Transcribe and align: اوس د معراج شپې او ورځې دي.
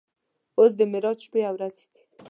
اوس 0.57 0.71
د 0.79 0.81
معراج 0.91 1.17
شپې 1.25 1.41
او 1.47 1.53
ورځې 1.57 1.85
دي. 1.93 2.01